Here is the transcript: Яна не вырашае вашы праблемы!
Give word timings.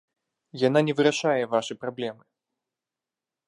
Яна 0.67 0.79
не 0.87 0.93
вырашае 1.01 1.35
вашы 1.53 1.73
праблемы! 1.83 2.23